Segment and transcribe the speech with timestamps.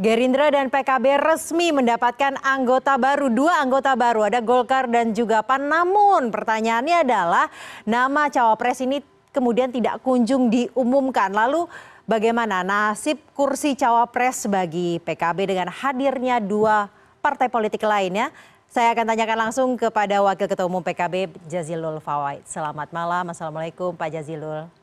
[0.00, 5.68] Gerindra dan PKB resmi mendapatkan anggota baru, dua anggota baru, ada Golkar dan juga PAN.
[5.68, 7.52] Namun pertanyaannya adalah
[7.84, 11.28] nama cawapres ini kemudian tidak kunjung diumumkan.
[11.28, 11.68] Lalu
[12.08, 16.88] bagaimana nasib kursi cawapres bagi PKB dengan hadirnya dua
[17.20, 18.32] partai politik lainnya?
[18.72, 22.40] Saya akan tanyakan langsung kepada Wakil Ketua Umum PKB Jazilul Fawait.
[22.48, 24.79] Selamat malam, Assalamualaikum Pak Jazilul.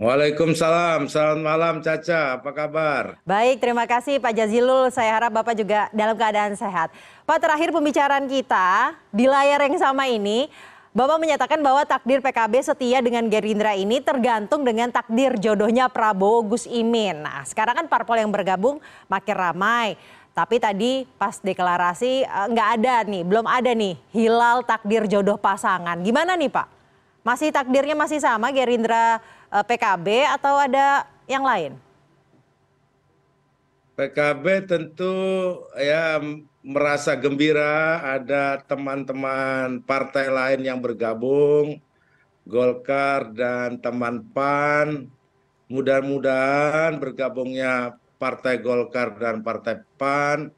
[0.00, 3.20] Waalaikumsalam, selamat malam Caca, apa kabar?
[3.28, 4.88] Baik, terima kasih Pak Jazilul.
[4.88, 6.88] Saya harap Bapak juga dalam keadaan sehat.
[7.28, 10.48] Pak, terakhir pembicaraan kita di layar yang sama ini,
[10.96, 16.64] Bapak menyatakan bahwa takdir PKB setia dengan Gerindra ini tergantung dengan takdir jodohnya Prabowo Gus
[16.64, 17.20] Imin.
[17.20, 20.00] Nah, sekarang kan parpol yang bergabung makin ramai.
[20.32, 26.00] Tapi tadi pas deklarasi eh, nggak ada nih, belum ada nih hilal takdir jodoh pasangan.
[26.00, 26.80] Gimana nih Pak?
[27.20, 31.74] Masih takdirnya masih sama Gerindra PKB atau ada yang lain?
[33.98, 35.12] PKB tentu
[35.76, 36.16] ya
[36.64, 41.82] merasa gembira ada teman-teman partai lain yang bergabung,
[42.48, 45.12] Golkar dan teman PAN.
[45.68, 50.48] Mudah-mudahan bergabungnya Partai Golkar dan Partai PAN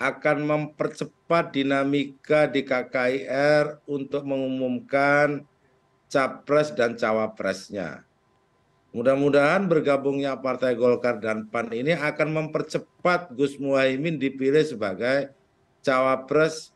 [0.00, 5.44] akan mempercepat dinamika di KKIR untuk mengumumkan
[6.08, 8.07] capres dan cawapresnya.
[8.88, 15.28] Mudah-mudahan bergabungnya Partai Golkar dan PAN ini akan mempercepat Gus Muhaimin dipilih sebagai
[15.84, 16.72] cawapres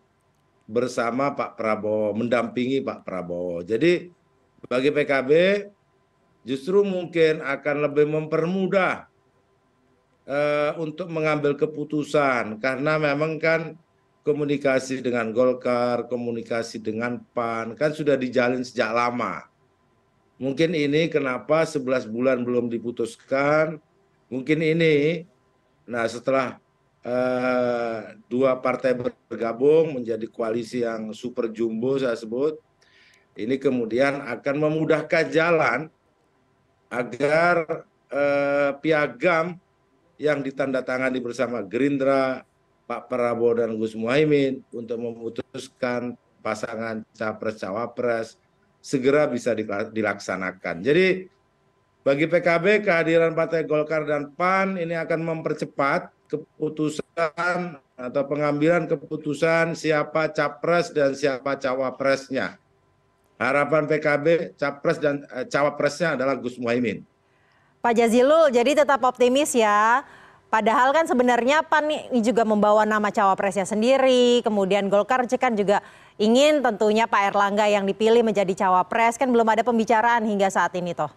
[0.69, 3.65] bersama Pak Prabowo, mendampingi Pak Prabowo.
[3.65, 4.13] Jadi
[4.69, 5.31] bagi PKB
[6.45, 9.09] justru mungkin akan lebih mempermudah
[10.29, 13.75] uh, untuk mengambil keputusan karena memang kan
[14.23, 19.52] komunikasi dengan Golkar, komunikasi dengan PAN, kan sudah dijalin sejak lama.
[20.43, 23.79] Mungkin ini kenapa 11 bulan belum diputuskan,
[24.27, 25.23] mungkin ini,
[25.87, 26.59] nah setelah
[27.07, 32.59] uh, dua partai bergabung menjadi koalisi yang super jumbo saya sebut,
[33.39, 35.87] ini kemudian akan memudahkan jalan
[36.91, 39.63] agar uh, piagam
[40.19, 42.43] yang ditandatangani bersama Gerindra,
[42.91, 48.42] Pak Prabowo dan Gus Muhaimin untuk memutuskan pasangan capres-cawapres
[48.83, 49.55] segera bisa
[49.95, 50.83] dilaksanakan.
[50.83, 51.31] Jadi
[52.03, 60.35] bagi PKB kehadiran Partai Golkar dan PAN ini akan mempercepat keputusan atau pengambilan keputusan siapa
[60.35, 62.59] capres dan siapa cawapresnya.
[63.39, 67.07] Harapan PKB capres dan eh, cawapresnya adalah Gus Muhaimin.
[67.79, 70.03] Pak Jazilul, jadi tetap optimis ya
[70.53, 75.81] Padahal kan sebenarnya PAN ini juga membawa nama cawapresnya sendiri, kemudian Golkar kan juga
[76.17, 80.93] ingin tentunya Pak Erlangga yang dipilih menjadi cawapres, kan belum ada pembicaraan hingga saat ini
[80.93, 81.13] toh.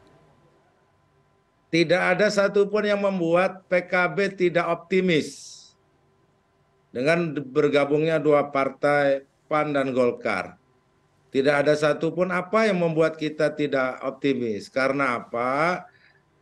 [1.72, 5.52] Tidak ada satupun yang membuat PKB tidak optimis
[6.96, 10.56] dengan bergabungnya dua partai PAN dan Golkar.
[11.36, 14.72] Tidak ada satupun apa yang membuat kita tidak optimis.
[14.72, 15.84] Karena apa?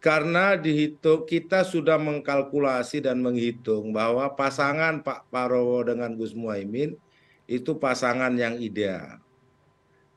[0.03, 6.99] karena dihitung kita sudah mengkalkulasi dan menghitung bahwa pasangan Pak Prabowo dengan Gus Muhaimin
[7.45, 9.19] itu pasangan yang ideal.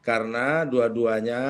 [0.03, 1.42] Karena dua-duanya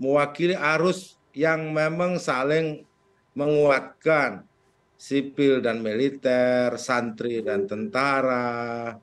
[0.00, 2.88] mewakili arus yang memang saling
[3.36, 4.48] menguatkan
[4.96, 8.96] sipil dan militer, santri dan tentara,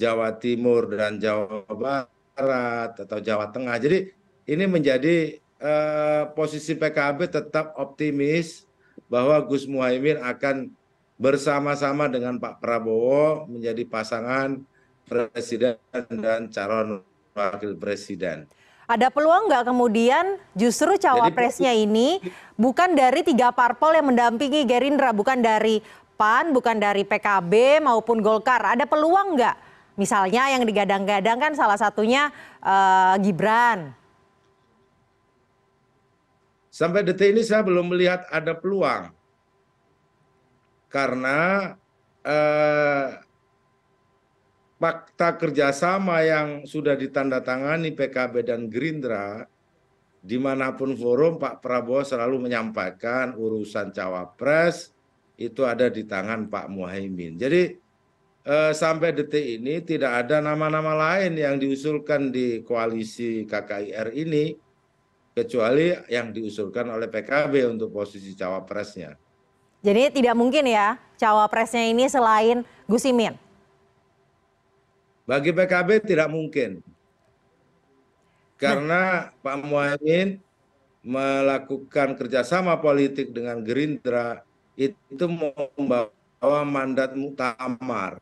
[0.00, 3.76] Jawa Timur dan Jawa Barat atau Jawa Tengah.
[3.76, 4.08] Jadi
[4.48, 8.62] ini menjadi Eh, posisi PKB tetap optimis
[9.10, 10.70] bahwa Gus Muhaimin akan
[11.18, 14.62] bersama-sama dengan Pak Prabowo menjadi pasangan
[15.08, 15.80] presiden
[16.12, 17.00] dan calon
[17.32, 18.44] wakil presiden.
[18.88, 22.20] Ada peluang nggak kemudian justru cawapresnya ini
[22.56, 25.80] bukan dari tiga parpol yang mendampingi Gerindra, bukan dari
[26.16, 28.76] PAN, bukan dari PKB maupun Golkar.
[28.76, 29.56] Ada peluang nggak?
[30.00, 32.30] Misalnya yang digadang-gadang kan salah satunya
[32.62, 33.98] uh, Gibran,
[36.78, 39.10] Sampai detik ini saya belum melihat ada peluang.
[40.86, 41.74] Karena
[42.22, 43.18] eh,
[44.78, 49.44] fakta kerjasama yang sudah ditandatangani PKB dan Gerindra,
[50.22, 54.94] di mana pun forum Pak Prabowo selalu menyampaikan urusan cawapres
[55.38, 57.38] itu ada di tangan Pak Muhaimin.
[57.38, 57.74] Jadi
[58.46, 64.54] eh, sampai detik ini tidak ada nama-nama lain yang diusulkan di koalisi KKIR ini
[65.38, 69.14] kecuali yang diusulkan oleh PKB untuk posisi cawapresnya.
[69.78, 73.47] Jadi tidak mungkin ya cawapresnya ini selain Gus Imin?
[75.28, 76.80] Bagi PKB tidak mungkin.
[78.56, 79.44] Karena nah.
[79.44, 80.40] Pak Muhaimin
[81.04, 84.40] melakukan kerjasama politik dengan Gerindra
[84.72, 85.28] itu
[85.76, 88.16] membawa mandat muktamar.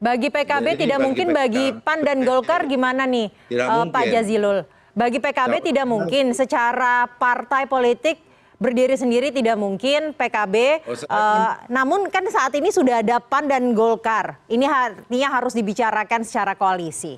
[0.00, 3.28] Bagi PKB Jadi, tidak bagi mungkin, PKB, bagi PAN dan Golkar gimana nih,
[3.60, 4.64] uh, Pak Jazilul?
[4.96, 8.16] Bagi PKB tidak mungkin secara partai politik
[8.60, 10.84] berdiri sendiri tidak mungkin PKB.
[10.84, 14.36] Oh, uh, namun kan saat ini sudah ada PAN dan Golkar.
[14.52, 17.16] Ini artinya harus dibicarakan secara koalisi.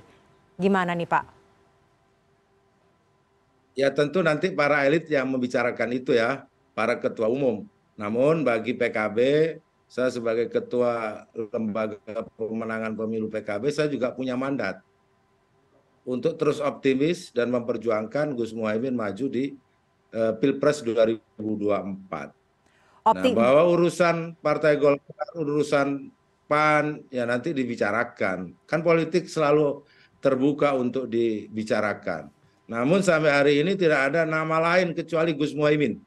[0.55, 1.25] Gimana nih Pak?
[3.75, 6.47] Ya tentu nanti para elit yang membicarakan itu ya,
[6.79, 7.67] para ketua umum.
[7.99, 9.19] Namun bagi PKB
[9.91, 12.01] saya sebagai ketua lembaga
[12.41, 14.81] pemenangan pemilu PKB saya juga punya mandat
[16.09, 19.53] untuk terus optimis dan memperjuangkan Gus Muhaimin maju di
[20.13, 21.33] Pilpres 2024.
[23.03, 23.33] Optim.
[23.35, 26.13] Nah, bahwa urusan Partai Golkar, urusan
[26.47, 28.53] PAN ya nanti dibicarakan.
[28.69, 29.83] Kan politik selalu
[30.23, 32.31] terbuka untuk dibicarakan.
[32.71, 35.99] Namun sampai hari ini tidak ada nama lain kecuali Gus Muhaimin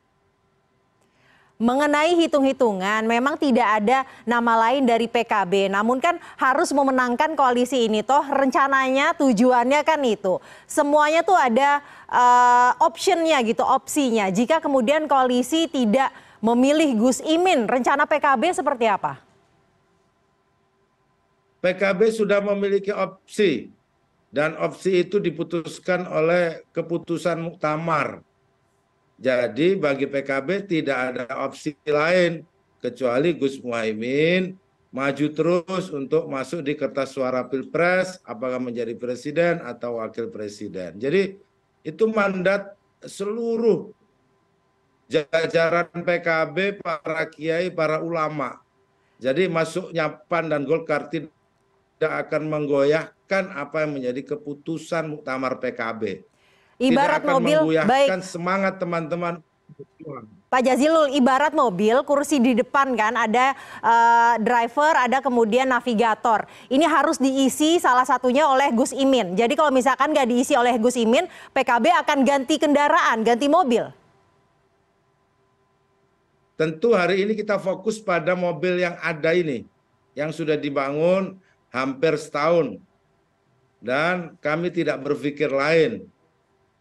[1.56, 8.04] mengenai hitung-hitungan memang tidak ada nama lain dari PKB namun kan harus memenangkan koalisi ini
[8.04, 8.24] toh.
[8.28, 10.44] Rencananya tujuannya kan itu.
[10.68, 11.80] Semuanya tuh ada
[12.12, 14.28] uh, optionnya gitu opsinya.
[14.28, 16.12] Jika kemudian koalisi tidak
[16.44, 19.24] memilih Gus Imin rencana PKB seperti apa?
[21.64, 23.72] PKB sudah memiliki opsi.
[24.36, 28.20] Dan opsi itu diputuskan oleh keputusan muktamar
[29.16, 32.44] jadi bagi PKB tidak ada opsi lain
[32.84, 34.60] kecuali Gus Muhaimin
[34.96, 40.96] maju terus untuk masuk di kertas suara pilpres, apakah menjadi presiden atau wakil presiden.
[40.96, 41.36] Jadi
[41.84, 43.92] itu mandat seluruh
[45.12, 48.64] jajaran PKB, para kiai, para ulama.
[49.20, 51.32] Jadi masuknya PAN dan Golkar tidak
[52.00, 56.24] akan menggoyahkan apa yang menjadi keputusan muktamar PKB
[56.82, 59.40] ibarat mobil baik semangat teman-teman
[60.46, 66.48] Pak Jazilul, ibarat mobil, kursi di depan kan ada uh, driver, ada kemudian navigator.
[66.72, 69.36] Ini harus diisi salah satunya oleh Gus Imin.
[69.36, 73.90] Jadi kalau misalkan nggak diisi oleh Gus Imin, PKB akan ganti kendaraan, ganti mobil.
[76.56, 79.68] Tentu hari ini kita fokus pada mobil yang ada ini,
[80.16, 81.36] yang sudah dibangun
[81.68, 82.80] hampir setahun.
[83.84, 86.08] Dan kami tidak berpikir lain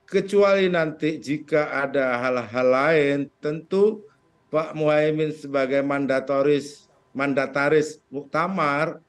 [0.05, 4.05] kecuali nanti jika ada hal-hal lain tentu
[4.53, 9.01] Pak Muhaimin sebagai mandatoris mandataris muktamar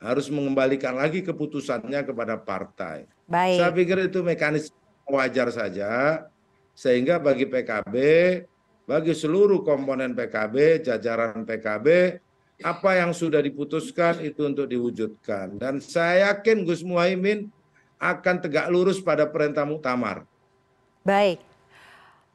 [0.00, 3.04] harus mengembalikan lagi keputusannya kepada partai.
[3.28, 3.60] Baik.
[3.60, 4.76] Saya pikir itu mekanisme
[5.06, 6.24] wajar saja
[6.72, 7.94] sehingga bagi PKB,
[8.88, 12.16] bagi seluruh komponen PKB, jajaran PKB,
[12.64, 15.60] apa yang sudah diputuskan itu untuk diwujudkan.
[15.60, 17.52] Dan saya yakin Gus Muhaimin
[18.00, 20.24] akan tegak lurus pada perintah muktamar.
[21.00, 21.40] Baik.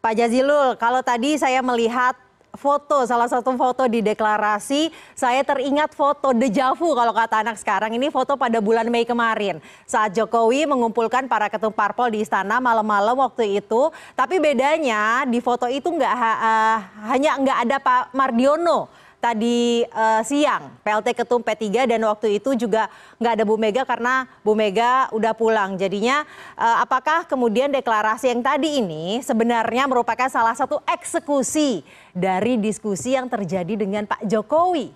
[0.01, 2.13] Pak Jazilul, kalau tadi saya melihat
[2.57, 7.93] foto, salah satu foto di deklarasi, saya teringat foto dejavu kalau kata anak sekarang.
[7.93, 9.59] Ini foto pada bulan Mei kemarin.
[9.85, 13.91] Saat Jokowi mengumpulkan para ketum parpol di istana malam-malam waktu itu.
[14.15, 16.77] Tapi bedanya di foto itu nggak uh,
[17.11, 22.85] hanya nggak ada Pak Mardiono tadi uh, siang PLT Ketum P3 dan waktu itu juga
[23.17, 25.73] nggak ada Bu Mega karena Bu Mega udah pulang.
[25.81, 26.21] Jadinya
[26.53, 31.81] uh, apakah kemudian deklarasi yang tadi ini sebenarnya merupakan salah satu eksekusi
[32.13, 34.93] dari diskusi yang terjadi dengan Pak Jokowi?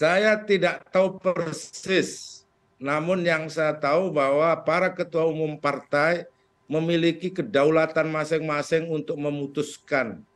[0.00, 2.42] Saya tidak tahu persis,
[2.80, 6.26] namun yang saya tahu bahwa para ketua umum partai
[6.66, 10.26] memiliki kedaulatan masing-masing untuk memutuskan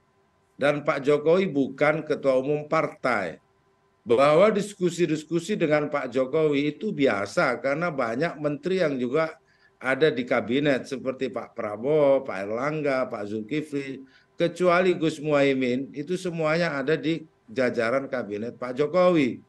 [0.56, 3.40] dan Pak Jokowi bukan ketua umum partai.
[4.06, 9.34] Bahwa diskusi-diskusi dengan Pak Jokowi itu biasa karena banyak menteri yang juga
[9.76, 14.00] ada di kabinet seperti Pak Prabowo, Pak Erlangga, Pak Zulkifli,
[14.38, 19.42] kecuali Gus Muhaimin itu semuanya ada di jajaran kabinet Pak Jokowi.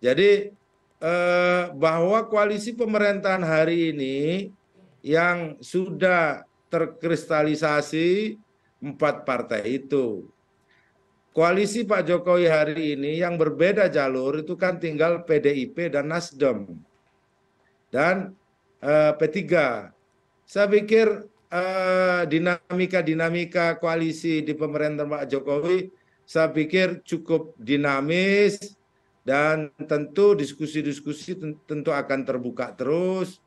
[0.00, 0.52] Jadi
[1.00, 4.50] eh, bahwa koalisi pemerintahan hari ini
[5.00, 8.36] yang sudah terkristalisasi
[8.80, 10.26] empat partai itu.
[11.30, 16.74] Koalisi Pak Jokowi hari ini yang berbeda jalur itu kan tinggal PDIP dan Nasdem
[17.94, 18.34] dan
[18.82, 19.38] uh, P3.
[20.42, 28.78] Saya pikir uh, dinamika-dinamika koalisi di pemerintahan Pak Jokowi saya pikir cukup dinamis
[29.26, 31.34] dan tentu diskusi-diskusi
[31.66, 33.42] tentu akan terbuka terus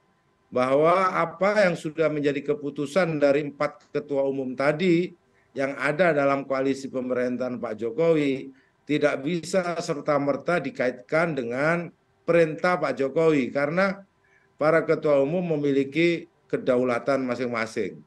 [0.52, 5.16] bahwa apa yang sudah menjadi keputusan dari empat ketua umum tadi
[5.54, 8.50] yang ada dalam koalisi pemerintahan Pak Jokowi
[8.84, 11.94] tidak bisa serta-merta dikaitkan dengan
[12.26, 14.04] perintah Pak Jokowi karena
[14.58, 18.02] para ketua umum memiliki kedaulatan masing-masing.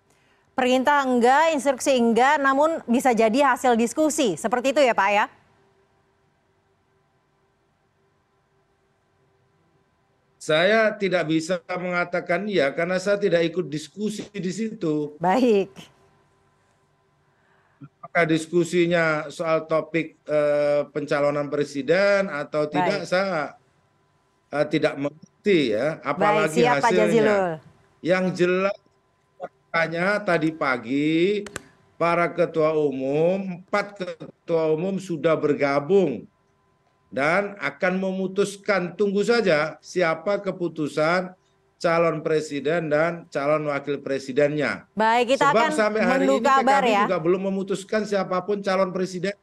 [0.56, 4.40] perintah enggak, instruksi enggak, namun bisa jadi hasil diskusi.
[4.40, 5.26] Seperti itu ya Pak ya?
[10.40, 15.18] Saya tidak bisa mengatakan iya karena saya tidak ikut diskusi di situ.
[15.20, 15.68] Baik.
[18.16, 23.60] Apakah diskusinya soal topik eh, pencalonan presiden atau tidak saya
[24.48, 27.60] eh, tidak mengerti ya, Baik, apalagi hasilnya.
[28.00, 28.78] Yang jelas
[29.36, 31.44] faktanya tadi pagi
[32.00, 36.24] para ketua umum, empat ketua umum sudah bergabung
[37.12, 38.96] dan akan memutuskan.
[38.96, 41.36] Tunggu saja siapa keputusan
[41.76, 44.88] calon presiden dan calon wakil presidennya.
[44.96, 47.02] Baik, kita Sebab akan sampai hari ini kabar PKB ya.
[47.04, 49.36] juga belum memutuskan siapa pun calon presiden.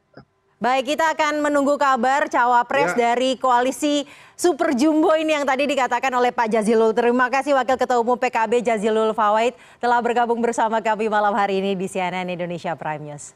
[0.57, 3.11] Baik, kita akan menunggu kabar cawapres Ya.
[3.11, 6.95] dari koalisi Super Jumbo ini yang tadi dikatakan oleh Pak Jazilul.
[6.95, 11.75] Terima kasih Wakil Ketua Umum PKB Jazilul Fawait telah bergabung bersama kami malam hari ini
[11.75, 13.35] di CNN Indonesia Prime News.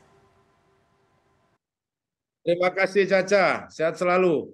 [2.48, 4.48] Terima kasih Caca, sehat selalu.